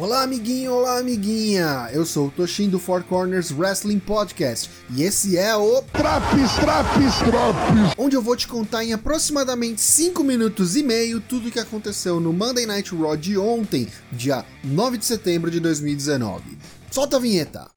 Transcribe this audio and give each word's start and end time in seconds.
Olá, 0.00 0.22
amiguinho, 0.22 0.74
olá, 0.74 0.98
amiguinha! 0.98 1.90
Eu 1.92 2.06
sou 2.06 2.28
o 2.28 2.30
Toshin 2.30 2.68
do 2.68 2.78
Four 2.78 3.02
Corners 3.02 3.50
Wrestling 3.50 3.98
Podcast 3.98 4.70
e 4.94 5.02
esse 5.02 5.36
é 5.36 5.56
o 5.56 5.82
Traps, 5.82 6.52
Traps, 6.54 7.16
Traps! 7.16 7.94
Onde 7.98 8.14
eu 8.14 8.22
vou 8.22 8.36
te 8.36 8.46
contar 8.46 8.84
em 8.84 8.92
aproximadamente 8.92 9.80
5 9.80 10.22
minutos 10.22 10.76
e 10.76 10.84
meio 10.84 11.20
tudo 11.20 11.48
o 11.48 11.50
que 11.50 11.58
aconteceu 11.58 12.20
no 12.20 12.32
Monday 12.32 12.64
Night 12.64 12.94
Raw 12.94 13.16
de 13.16 13.36
ontem, 13.36 13.88
dia 14.12 14.44
9 14.62 14.98
de 14.98 15.04
setembro 15.04 15.50
de 15.50 15.58
2019. 15.58 16.56
Solta 16.92 17.16
a 17.16 17.20
vinheta! 17.20 17.68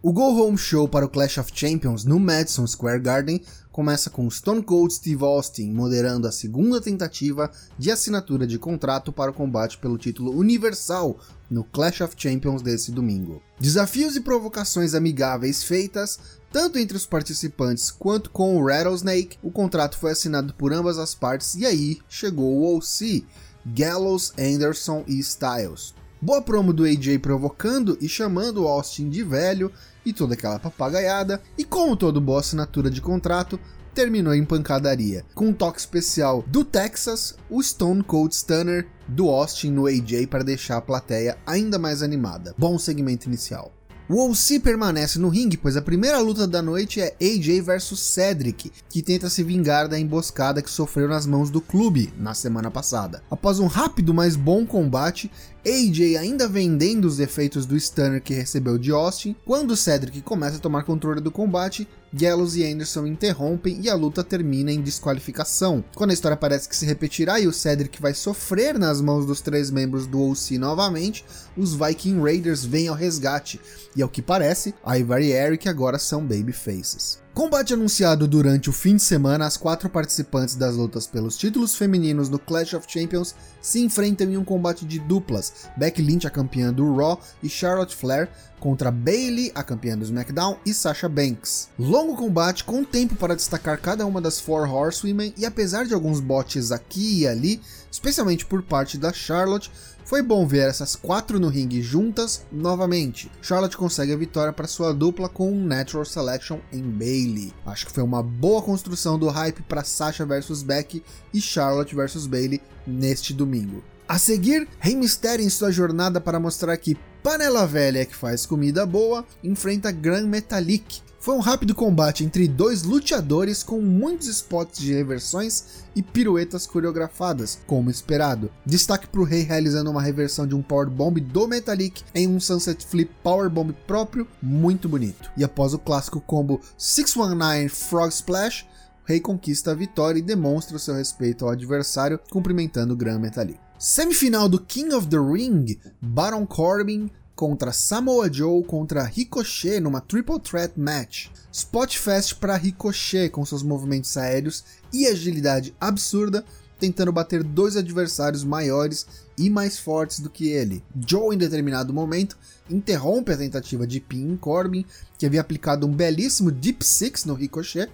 O 0.00 0.12
Go 0.12 0.40
Home 0.40 0.56
Show 0.56 0.86
para 0.86 1.06
o 1.06 1.08
Clash 1.08 1.38
of 1.38 1.50
Champions 1.52 2.04
no 2.04 2.20
Madison 2.20 2.64
Square 2.64 3.00
Garden 3.00 3.42
começa 3.72 4.08
com 4.08 4.30
Stone 4.30 4.62
Cold 4.62 4.94
Steve 4.94 5.24
Austin 5.24 5.72
moderando 5.72 6.28
a 6.28 6.30
segunda 6.30 6.80
tentativa 6.80 7.50
de 7.76 7.90
assinatura 7.90 8.46
de 8.46 8.60
contrato 8.60 9.12
para 9.12 9.32
o 9.32 9.34
combate 9.34 9.76
pelo 9.76 9.98
título 9.98 10.30
universal 10.30 11.18
no 11.50 11.64
Clash 11.64 12.00
of 12.00 12.14
Champions 12.16 12.62
desse 12.62 12.92
domingo. 12.92 13.42
Desafios 13.58 14.14
e 14.14 14.20
provocações 14.20 14.94
amigáveis 14.94 15.64
feitas, 15.64 16.20
tanto 16.52 16.78
entre 16.78 16.96
os 16.96 17.04
participantes 17.04 17.90
quanto 17.90 18.30
com 18.30 18.56
o 18.56 18.64
Rattlesnake, 18.64 19.36
o 19.42 19.50
contrato 19.50 19.98
foi 19.98 20.12
assinado 20.12 20.54
por 20.54 20.72
ambas 20.72 20.96
as 20.96 21.12
partes 21.12 21.56
e 21.56 21.66
aí 21.66 21.98
chegou 22.08 22.56
o 22.56 22.76
OC, 22.76 23.26
Gallows, 23.66 24.32
Anderson 24.38 25.02
e 25.08 25.18
Styles. 25.18 25.92
Boa 26.20 26.42
promo 26.42 26.72
do 26.72 26.84
AJ 26.84 27.20
provocando 27.20 27.96
e 28.00 28.08
chamando 28.08 28.64
o 28.64 28.66
Austin 28.66 29.08
de 29.08 29.22
velho 29.22 29.70
e 30.04 30.12
toda 30.12 30.34
aquela 30.34 30.58
papagaiada, 30.58 31.40
e 31.56 31.64
como 31.64 31.96
todo 31.96 32.20
boa 32.20 32.40
assinatura 32.40 32.90
de 32.90 33.00
contrato, 33.00 33.58
terminou 33.94 34.34
em 34.34 34.44
pancadaria, 34.44 35.24
com 35.32 35.46
um 35.46 35.52
toque 35.52 35.78
especial 35.78 36.44
do 36.48 36.64
Texas, 36.64 37.36
o 37.48 37.62
Stone 37.62 38.02
Cold 38.02 38.34
Stunner 38.34 38.88
do 39.06 39.28
Austin 39.28 39.70
no 39.70 39.86
AJ 39.86 40.26
para 40.26 40.42
deixar 40.42 40.78
a 40.78 40.82
plateia 40.82 41.38
ainda 41.46 41.78
mais 41.78 42.02
animada. 42.02 42.52
Bom 42.58 42.78
segmento 42.78 43.28
inicial. 43.28 43.77
O 44.10 44.30
OC 44.30 44.60
permanece 44.60 45.18
no 45.18 45.28
ringue, 45.28 45.58
pois 45.58 45.76
a 45.76 45.82
primeira 45.82 46.18
luta 46.18 46.46
da 46.46 46.62
noite 46.62 46.98
é 46.98 47.14
AJ 47.20 47.60
versus 47.60 48.00
Cedric, 48.00 48.72
que 48.88 49.02
tenta 49.02 49.28
se 49.28 49.42
vingar 49.42 49.86
da 49.86 50.00
emboscada 50.00 50.62
que 50.62 50.70
sofreu 50.70 51.06
nas 51.06 51.26
mãos 51.26 51.50
do 51.50 51.60
clube 51.60 52.10
na 52.18 52.32
semana 52.32 52.70
passada. 52.70 53.22
Após 53.30 53.58
um 53.58 53.66
rápido, 53.66 54.14
mas 54.14 54.34
bom 54.34 54.64
combate, 54.64 55.30
AJ 55.62 56.16
ainda 56.16 56.48
vendendo 56.48 57.04
os 57.04 57.18
defeitos 57.18 57.66
do 57.66 57.76
Stunner 57.78 58.22
que 58.22 58.32
recebeu 58.32 58.78
de 58.78 58.90
Austin, 58.90 59.36
quando 59.44 59.76
Cedric 59.76 60.22
começa 60.22 60.56
a 60.56 60.60
tomar 60.60 60.84
controle 60.84 61.20
do 61.20 61.30
combate, 61.30 61.86
Gallows 62.12 62.56
e 62.56 62.64
Anderson 62.64 63.06
interrompem 63.06 63.80
e 63.82 63.88
a 63.88 63.94
luta 63.94 64.24
termina 64.24 64.72
em 64.72 64.80
desqualificação. 64.80 65.84
Quando 65.94 66.10
a 66.10 66.14
história 66.14 66.36
parece 66.36 66.68
que 66.68 66.76
se 66.76 66.86
repetirá 66.86 67.38
e 67.40 67.46
o 67.46 67.52
Cedric 67.52 68.00
vai 68.00 68.14
sofrer 68.14 68.78
nas 68.78 69.00
mãos 69.00 69.26
dos 69.26 69.40
três 69.40 69.70
membros 69.70 70.06
do 70.06 70.20
OC 70.30 70.58
novamente, 70.58 71.24
os 71.56 71.74
Viking 71.74 72.20
Raiders 72.20 72.64
vêm 72.64 72.88
ao 72.88 72.94
resgate, 72.94 73.60
e 73.94 74.02
ao 74.02 74.08
que 74.08 74.22
parece, 74.22 74.74
Ivar 74.86 75.20
e 75.20 75.32
Eric 75.32 75.68
agora 75.68 75.98
são 75.98 76.24
babyfaces. 76.24 77.20
Combate 77.38 77.72
anunciado 77.72 78.26
durante 78.26 78.68
o 78.68 78.72
fim 78.72 78.96
de 78.96 79.02
semana, 79.04 79.46
as 79.46 79.56
quatro 79.56 79.88
participantes 79.88 80.56
das 80.56 80.74
lutas 80.74 81.06
pelos 81.06 81.36
títulos 81.38 81.76
femininos 81.76 82.28
no 82.28 82.36
Clash 82.36 82.74
of 82.74 82.84
Champions 82.90 83.32
se 83.62 83.78
enfrentam 83.78 84.28
em 84.28 84.36
um 84.36 84.42
combate 84.42 84.84
de 84.84 84.98
duplas. 84.98 85.68
Becky 85.76 86.02
Lynch, 86.02 86.26
a 86.26 86.30
campeã 86.30 86.72
do 86.72 86.96
Raw, 86.96 87.20
e 87.40 87.48
Charlotte 87.48 87.94
Flair 87.94 88.28
contra 88.58 88.90
Bayley, 88.90 89.52
a 89.54 89.62
campeã 89.62 89.96
do 89.96 90.04
SmackDown, 90.04 90.58
e 90.66 90.74
Sasha 90.74 91.08
Banks. 91.08 91.68
Longo 91.78 92.16
combate 92.16 92.64
com 92.64 92.82
tempo 92.82 93.14
para 93.14 93.36
destacar 93.36 93.80
cada 93.80 94.04
uma 94.04 94.20
das 94.20 94.40
Four 94.40 94.68
Horsewomen 94.68 95.32
e 95.36 95.46
apesar 95.46 95.86
de 95.86 95.94
alguns 95.94 96.18
botes 96.18 96.72
aqui 96.72 97.20
e 97.20 97.28
ali, 97.28 97.60
especialmente 97.88 98.44
por 98.44 98.64
parte 98.64 98.98
da 98.98 99.12
Charlotte, 99.12 99.70
foi 100.08 100.22
bom 100.22 100.46
ver 100.46 100.66
essas 100.70 100.96
quatro 100.96 101.38
no 101.38 101.48
ringue 101.48 101.82
juntas 101.82 102.46
novamente. 102.50 103.30
Charlotte 103.42 103.76
consegue 103.76 104.10
a 104.10 104.16
vitória 104.16 104.54
para 104.54 104.66
sua 104.66 104.94
dupla 104.94 105.28
com 105.28 105.54
Natural 105.54 106.02
Selection 106.02 106.60
em 106.72 106.80
Bayley. 106.80 107.52
Acho 107.66 107.84
que 107.84 107.92
foi 107.92 108.02
uma 108.02 108.22
boa 108.22 108.62
construção 108.62 109.18
do 109.18 109.28
hype 109.28 109.60
para 109.64 109.84
Sasha 109.84 110.24
versus 110.24 110.62
Becky 110.62 111.04
e 111.34 111.42
Charlotte 111.42 111.94
versus 111.94 112.26
Bayley 112.26 112.62
neste 112.86 113.34
domingo. 113.34 113.84
A 114.08 114.18
seguir, 114.18 114.66
Rey 114.78 114.96
Mysterio 114.96 115.44
em 115.44 115.50
sua 115.50 115.70
jornada 115.70 116.18
para 116.18 116.40
mostrar 116.40 116.74
que 116.78 116.96
panela 117.22 117.66
velha 117.66 118.06
que 118.06 118.16
faz 118.16 118.46
comida 118.46 118.86
boa 118.86 119.26
enfrenta 119.44 119.92
Grand 119.92 120.26
Metalik 120.26 121.02
foi 121.28 121.36
um 121.36 121.40
rápido 121.40 121.74
combate 121.74 122.24
entre 122.24 122.48
dois 122.48 122.84
lutadores 122.84 123.62
com 123.62 123.82
muitos 123.82 124.28
spots 124.28 124.80
de 124.80 124.94
reversões 124.94 125.84
e 125.94 126.02
piruetas 126.02 126.66
coreografadas, 126.66 127.58
como 127.66 127.90
esperado. 127.90 128.50
Destaque 128.64 129.06
para 129.06 129.20
o 129.20 129.24
Rei 129.24 129.42
realizando 129.42 129.90
uma 129.90 130.00
reversão 130.00 130.46
de 130.46 130.54
um 130.54 130.62
Power 130.62 130.88
Bomb 130.88 131.20
do 131.20 131.46
Metalik 131.46 132.02
em 132.14 132.26
um 132.26 132.40
Sunset 132.40 132.82
Flip 132.86 133.12
Power 133.22 133.50
Bomb 133.50 133.74
próprio, 133.86 134.26
muito 134.40 134.88
bonito. 134.88 135.30
E 135.36 135.44
após 135.44 135.74
o 135.74 135.78
clássico 135.78 136.18
combo 136.18 136.62
619 136.78 137.68
Frog 137.68 138.08
Splash, 138.08 138.66
Rei 139.04 139.20
conquista 139.20 139.72
a 139.72 139.74
vitória 139.74 140.20
e 140.20 140.22
demonstra 140.22 140.76
o 140.78 140.80
seu 140.80 140.94
respeito 140.94 141.44
ao 141.44 141.50
adversário, 141.50 142.18
cumprimentando 142.30 142.94
o 142.94 142.96
Gran 142.96 143.18
Metalik. 143.18 143.60
Semifinal 143.78 144.48
do 144.48 144.58
King 144.58 144.94
of 144.94 145.06
the 145.06 145.18
Ring, 145.18 145.78
Baron 146.00 146.46
Corbin 146.46 147.10
contra 147.38 147.72
Samoa 147.72 148.28
Joe 148.28 148.64
contra 148.64 149.04
Ricochet 149.04 149.78
numa 149.78 150.00
Triple 150.00 150.40
Threat 150.40 150.72
Match. 150.76 151.28
Spot 151.52 151.96
Fest 151.96 152.34
para 152.34 152.56
Ricochet 152.56 153.28
com 153.28 153.44
seus 153.44 153.62
movimentos 153.62 154.16
aéreos 154.16 154.64
e 154.92 155.06
agilidade 155.06 155.72
absurda, 155.80 156.44
tentando 156.80 157.12
bater 157.12 157.44
dois 157.44 157.76
adversários 157.76 158.42
maiores 158.42 159.06
e 159.38 159.48
mais 159.48 159.78
fortes 159.78 160.18
do 160.18 160.28
que 160.28 160.48
ele. 160.48 160.82
Joe, 161.06 161.32
em 161.32 161.38
determinado 161.38 161.94
momento, 161.94 162.36
interrompe 162.68 163.30
a 163.30 163.36
tentativa 163.36 163.86
de 163.86 164.00
pin 164.00 164.36
Corbin, 164.36 164.84
que 165.16 165.24
havia 165.24 165.40
aplicado 165.40 165.86
um 165.86 165.94
belíssimo 165.94 166.50
Deep 166.50 166.84
Six 166.84 167.24
no 167.24 167.34
Ricochet, 167.34 167.88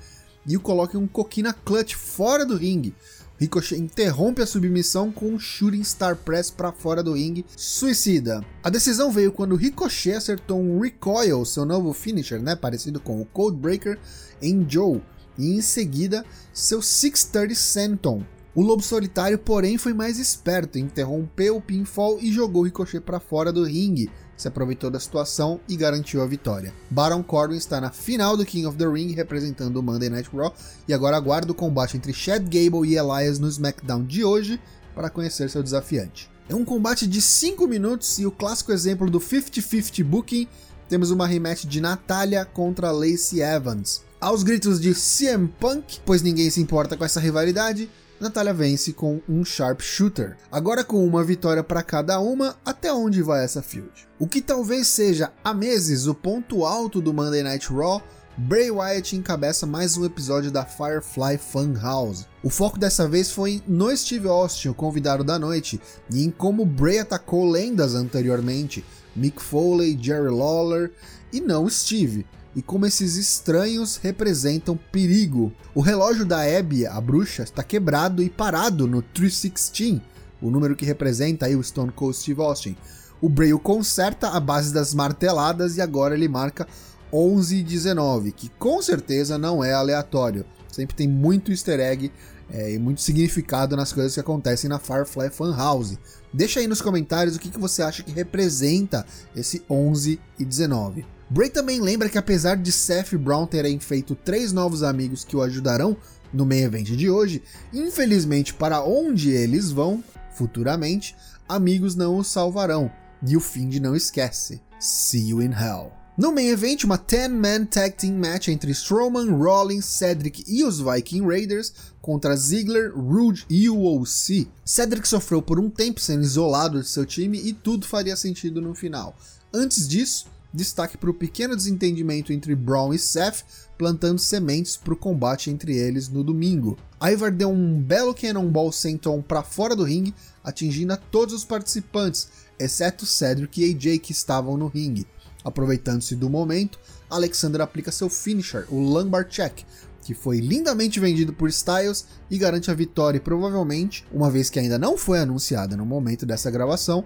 e 0.46 0.56
o 0.56 0.60
coloca 0.60 0.96
em 0.96 1.00
um 1.00 1.06
coquina 1.06 1.52
clutch 1.52 1.94
fora 1.94 2.46
do 2.46 2.56
ringue, 2.56 2.94
Ricochet 3.36 3.76
interrompe 3.76 4.40
a 4.42 4.46
submissão 4.46 5.10
com 5.10 5.26
um 5.26 5.38
Shooting 5.38 5.82
Star 5.82 6.16
Press 6.16 6.50
para 6.50 6.70
fora 6.70 7.02
do 7.02 7.14
ringue, 7.14 7.44
suicida. 7.56 8.44
A 8.62 8.70
decisão 8.70 9.10
veio 9.10 9.32
quando 9.32 9.56
Ricochet 9.56 10.14
acertou 10.14 10.60
um 10.60 10.78
Recoil, 10.78 11.44
seu 11.44 11.64
novo 11.64 11.92
finisher, 11.92 12.40
né, 12.40 12.54
parecido 12.54 13.00
com 13.00 13.20
o 13.20 13.24
Codebreaker, 13.24 13.98
em 14.40 14.64
Joe, 14.68 15.02
e 15.36 15.56
em 15.56 15.60
seguida 15.60 16.24
seu 16.52 16.80
630 16.80 17.54
Senton. 17.54 18.22
O 18.54 18.62
Lobo 18.62 18.82
Solitário, 18.82 19.36
porém, 19.36 19.76
foi 19.76 19.92
mais 19.92 20.16
esperto, 20.16 20.78
interrompeu 20.78 21.56
o 21.56 21.60
pinfall 21.60 22.20
e 22.20 22.32
jogou 22.32 22.62
Ricochet 22.62 23.00
para 23.00 23.18
fora 23.18 23.52
do 23.52 23.64
ringue, 23.64 24.08
se 24.36 24.48
aproveitou 24.48 24.90
da 24.90 25.00
situação 25.00 25.60
e 25.68 25.76
garantiu 25.76 26.22
a 26.22 26.26
vitória. 26.26 26.74
Baron 26.90 27.22
Corbin 27.22 27.56
está 27.56 27.80
na 27.80 27.90
final 27.90 28.36
do 28.36 28.44
King 28.44 28.66
of 28.66 28.76
the 28.76 28.86
Ring 28.86 29.12
representando 29.12 29.76
o 29.76 29.82
Monday 29.82 30.08
Night 30.08 30.30
Raw 30.34 30.54
e 30.88 30.94
agora 30.94 31.16
aguarda 31.16 31.52
o 31.52 31.54
combate 31.54 31.96
entre 31.96 32.12
Chad 32.12 32.42
Gable 32.44 32.88
e 32.88 32.96
Elias 32.96 33.38
no 33.38 33.48
SmackDown 33.48 34.04
de 34.04 34.24
hoje 34.24 34.60
para 34.94 35.10
conhecer 35.10 35.50
seu 35.50 35.62
desafiante. 35.62 36.30
É 36.48 36.54
um 36.54 36.64
combate 36.64 37.06
de 37.06 37.22
5 37.22 37.66
minutos 37.66 38.18
e 38.18 38.26
o 38.26 38.30
clássico 38.30 38.72
exemplo 38.72 39.10
do 39.10 39.18
50-50 39.18 40.04
booking, 40.04 40.46
temos 40.88 41.10
uma 41.10 41.26
rematch 41.26 41.64
de 41.64 41.80
Natália 41.80 42.44
contra 42.44 42.92
Lacey 42.92 43.40
Evans. 43.40 44.02
Aos 44.20 44.42
gritos 44.42 44.80
de 44.80 44.94
CM 44.94 45.48
Punk, 45.58 46.00
pois 46.04 46.22
ninguém 46.22 46.50
se 46.50 46.60
importa 46.60 46.96
com 46.96 47.04
essa 47.04 47.20
rivalidade, 47.20 47.88
Natália 48.20 48.54
vence 48.54 48.92
com 48.92 49.20
um 49.28 49.44
Sharpshooter. 49.44 50.36
Agora 50.50 50.84
com 50.84 51.04
uma 51.04 51.24
vitória 51.24 51.64
para 51.64 51.82
cada 51.82 52.20
uma, 52.20 52.56
até 52.64 52.92
onde 52.92 53.22
vai 53.22 53.44
essa 53.44 53.60
feud? 53.60 54.08
O 54.18 54.28
que 54.28 54.40
talvez 54.40 54.86
seja 54.86 55.32
há 55.42 55.52
meses 55.52 56.06
o 56.06 56.14
ponto 56.14 56.64
alto 56.64 57.00
do 57.00 57.12
Monday 57.12 57.42
Night 57.42 57.72
Raw, 57.72 58.00
Bray 58.36 58.70
Wyatt 58.70 59.16
encabeça 59.16 59.66
mais 59.66 59.96
um 59.96 60.04
episódio 60.04 60.50
da 60.50 60.64
Firefly 60.64 61.38
Funhouse. 61.38 62.26
O 62.42 62.50
foco 62.50 62.78
dessa 62.78 63.08
vez 63.08 63.30
foi 63.30 63.62
no 63.66 63.94
Steve 63.96 64.28
Austin, 64.28 64.68
o 64.68 64.74
convidado 64.74 65.24
da 65.24 65.38
noite, 65.38 65.80
e 66.10 66.24
em 66.24 66.30
como 66.30 66.64
Bray 66.64 67.00
atacou 67.00 67.48
lendas 67.48 67.94
anteriormente, 67.94 68.84
Mick 69.14 69.42
Foley, 69.42 69.98
Jerry 70.00 70.30
Lawler 70.30 70.92
e 71.32 71.40
não 71.40 71.68
Steve 71.68 72.26
e 72.54 72.62
como 72.62 72.86
esses 72.86 73.16
estranhos 73.16 73.96
representam 73.96 74.78
perigo. 74.92 75.52
O 75.74 75.80
relógio 75.80 76.24
da 76.24 76.42
Abby, 76.42 76.86
a 76.86 77.00
bruxa, 77.00 77.42
está 77.42 77.62
quebrado 77.62 78.22
e 78.22 78.30
parado 78.30 78.86
no 78.86 79.02
316, 79.02 80.00
o 80.40 80.50
número 80.50 80.76
que 80.76 80.84
representa 80.84 81.46
aí 81.46 81.56
o 81.56 81.62
Stone 81.62 81.92
Cold 81.92 82.16
Steve 82.16 82.40
Austin. 82.40 82.76
O 83.20 83.28
o 83.28 83.58
conserta 83.58 84.28
a 84.28 84.40
base 84.40 84.72
das 84.72 84.92
marteladas 84.92 85.76
e 85.76 85.80
agora 85.80 86.14
ele 86.14 86.28
marca 86.28 86.68
11 87.12 87.56
e 87.56 87.62
19, 87.62 88.32
que 88.32 88.48
com 88.50 88.82
certeza 88.82 89.38
não 89.38 89.64
é 89.64 89.72
aleatório. 89.72 90.44
Sempre 90.70 90.96
tem 90.96 91.08
muito 91.08 91.50
easter 91.50 91.80
egg 91.80 92.12
é, 92.50 92.72
e 92.72 92.78
muito 92.78 93.00
significado 93.00 93.76
nas 93.76 93.92
coisas 93.92 94.14
que 94.14 94.20
acontecem 94.20 94.68
na 94.68 94.78
Firefly 94.78 95.30
Funhouse. 95.30 95.98
Deixa 96.32 96.60
aí 96.60 96.66
nos 96.66 96.82
comentários 96.82 97.36
o 97.36 97.40
que, 97.40 97.50
que 97.50 97.58
você 97.58 97.82
acha 97.82 98.02
que 98.02 98.12
representa 98.12 99.06
esse 99.34 99.62
11 99.70 100.20
e 100.38 100.44
19. 100.44 101.13
Bray 101.30 101.48
também 101.48 101.80
lembra 101.80 102.08
que 102.08 102.18
apesar 102.18 102.56
de 102.56 102.70
Seth 102.70 103.14
Brown 103.16 103.46
terem 103.46 103.78
feito 103.78 104.14
três 104.14 104.52
novos 104.52 104.82
amigos 104.82 105.24
que 105.24 105.36
o 105.36 105.42
ajudarão 105.42 105.96
No 106.32 106.44
main 106.44 106.62
event 106.62 106.88
de 106.90 107.08
hoje, 107.08 107.42
infelizmente 107.72 108.52
para 108.52 108.82
onde 108.82 109.30
eles 109.30 109.70
vão, 109.70 110.02
futuramente, 110.34 111.14
amigos 111.48 111.94
não 111.94 112.18
os 112.18 112.26
salvarão, 112.26 112.90
e 113.26 113.36
o 113.36 113.40
Find 113.40 113.76
não 113.76 113.94
esquece. 113.94 114.60
See 114.80 115.28
you 115.28 115.40
in 115.40 115.52
hell. 115.52 115.92
No 116.16 116.30
main 116.30 116.48
event, 116.48 116.84
uma 116.84 116.96
10-man 116.96 117.64
tag 117.66 117.96
team 117.96 118.16
match 118.16 118.46
entre 118.46 118.70
Strowman, 118.70 119.30
Rollins, 119.30 119.84
Cedric 119.84 120.44
e 120.46 120.62
os 120.62 120.78
Viking 120.78 121.26
Raiders 121.26 121.72
contra 122.00 122.36
Ziggler, 122.36 122.92
Rude 122.94 123.44
e 123.50 123.68
o 123.68 123.82
OC. 123.84 124.46
Cedric 124.64 125.08
sofreu 125.08 125.42
por 125.42 125.58
um 125.58 125.68
tempo 125.68 126.00
sendo 126.00 126.22
isolado 126.22 126.80
de 126.80 126.88
seu 126.88 127.04
time 127.04 127.40
e 127.40 127.52
tudo 127.52 127.86
faria 127.86 128.14
sentido 128.14 128.60
no 128.60 128.76
final. 128.76 129.16
Antes 129.52 129.88
disso, 129.88 130.26
destaque 130.54 130.96
para 130.96 131.10
o 131.10 131.14
pequeno 131.14 131.56
desentendimento 131.56 132.32
entre 132.32 132.54
Braun 132.54 132.94
e 132.94 132.98
Seth, 132.98 133.44
plantando 133.76 134.20
sementes 134.20 134.76
para 134.76 134.94
o 134.94 134.96
combate 134.96 135.50
entre 135.50 135.76
eles 135.76 136.08
no 136.08 136.22
domingo. 136.22 136.78
Ivar 137.02 137.32
deu 137.32 137.50
um 137.50 137.80
belo 137.80 138.14
Cannonball 138.14 138.70
Senton 138.70 139.20
para 139.20 139.42
fora 139.42 139.74
do 139.74 139.82
ringue, 139.82 140.14
atingindo 140.42 140.92
a 140.92 140.96
todos 140.96 141.34
os 141.34 141.44
participantes, 141.44 142.28
exceto 142.58 143.04
Cedric 143.04 143.60
e 143.60 143.74
AJ 143.74 143.98
que 143.98 144.12
estavam 144.12 144.56
no 144.56 144.68
ringue. 144.68 145.06
Aproveitando-se 145.42 146.14
do 146.14 146.30
momento, 146.30 146.78
Alexander 147.10 147.60
aplica 147.60 147.92
seu 147.92 148.08
finisher, 148.08 148.64
o 148.70 148.78
Lumbar 148.78 149.28
Check, 149.28 149.64
que 150.02 150.14
foi 150.14 150.38
lindamente 150.38 151.00
vendido 151.00 151.32
por 151.32 151.48
Styles 151.48 152.06
e 152.30 152.38
garante 152.38 152.70
a 152.70 152.74
vitória 152.74 153.18
e 153.18 153.20
provavelmente, 153.20 154.06
uma 154.12 154.30
vez 154.30 154.50
que 154.50 154.58
ainda 154.58 154.78
não 154.78 154.96
foi 154.96 155.18
anunciada 155.18 155.76
no 155.76 155.84
momento 155.84 156.24
dessa 156.24 156.50
gravação, 156.50 157.04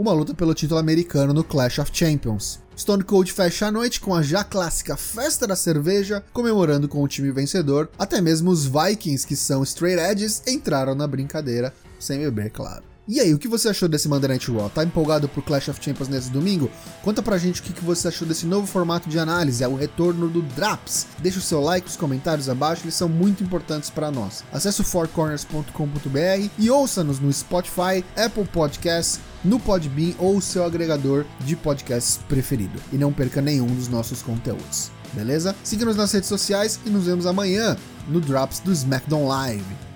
uma 0.00 0.14
luta 0.14 0.32
pelo 0.32 0.54
título 0.54 0.80
americano 0.80 1.34
no 1.34 1.44
Clash 1.44 1.78
of 1.78 1.90
Champions. 1.92 2.58
Stone 2.74 3.04
Cold 3.04 3.30
fecha 3.30 3.66
a 3.66 3.70
noite 3.70 4.00
com 4.00 4.14
a 4.14 4.22
já 4.22 4.42
clássica 4.42 4.96
Festa 4.96 5.46
da 5.46 5.54
Cerveja, 5.54 6.24
comemorando 6.32 6.88
com 6.88 7.02
o 7.02 7.08
time 7.08 7.30
vencedor. 7.30 7.90
Até 7.98 8.18
mesmo 8.18 8.50
os 8.50 8.64
Vikings, 8.64 9.26
que 9.26 9.36
são 9.36 9.62
straight 9.62 10.00
edges, 10.00 10.42
entraram 10.46 10.94
na 10.94 11.06
brincadeira, 11.06 11.74
sem 11.98 12.18
beber, 12.18 12.48
claro. 12.48 12.89
E 13.08 13.18
aí, 13.18 13.34
o 13.34 13.38
que 13.38 13.48
você 13.48 13.68
achou 13.68 13.88
desse 13.88 14.08
Monday 14.08 14.28
Night 14.28 14.50
Raw? 14.50 14.70
Tá 14.70 14.84
empolgado 14.84 15.28
pro 15.28 15.42
Clash 15.42 15.68
of 15.68 15.82
Champions 15.82 16.08
nesse 16.08 16.30
domingo? 16.30 16.70
Conta 17.02 17.22
pra 17.22 17.38
gente 17.38 17.60
o 17.60 17.64
que 17.64 17.84
você 17.84 18.08
achou 18.08 18.26
desse 18.28 18.46
novo 18.46 18.66
formato 18.66 19.08
de 19.08 19.18
análise, 19.18 19.64
é 19.64 19.68
o 19.68 19.74
retorno 19.74 20.28
do 20.28 20.42
Draps. 20.42 21.06
Deixa 21.18 21.38
o 21.38 21.42
seu 21.42 21.60
like, 21.60 21.88
os 21.88 21.96
comentários 21.96 22.48
abaixo, 22.48 22.82
eles 22.84 22.94
são 22.94 23.08
muito 23.08 23.42
importantes 23.42 23.90
para 23.90 24.10
nós. 24.10 24.44
Acesse 24.52 24.80
o 24.80 24.84
fourcorners.com.br 24.84 26.50
e 26.58 26.70
ouça-nos 26.70 27.18
no 27.18 27.32
Spotify, 27.32 28.04
Apple 28.16 28.44
Podcasts, 28.44 29.18
no 29.42 29.58
Podbean 29.58 30.14
ou 30.18 30.40
seu 30.40 30.64
agregador 30.64 31.24
de 31.40 31.56
podcasts 31.56 32.20
preferido. 32.28 32.80
E 32.92 32.96
não 32.96 33.12
perca 33.12 33.40
nenhum 33.40 33.66
dos 33.66 33.88
nossos 33.88 34.22
conteúdos. 34.22 34.90
Beleza? 35.12 35.56
Siga-nos 35.64 35.96
nas 35.96 36.12
redes 36.12 36.28
sociais 36.28 36.78
e 36.86 36.90
nos 36.90 37.06
vemos 37.06 37.26
amanhã 37.26 37.76
no 38.06 38.20
Drops 38.20 38.60
do 38.60 38.72
SmackDown 38.72 39.26
Live. 39.26 39.89